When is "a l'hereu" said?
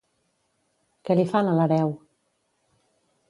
1.51-1.93